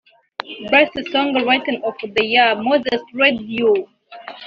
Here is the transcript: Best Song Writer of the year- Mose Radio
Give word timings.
Best 0.71 0.95
Song 1.11 1.29
Writer 1.45 1.73
of 1.87 1.93
the 2.15 2.23
year- 2.31 2.55
Mose 2.63 2.93
Radio 3.13 3.71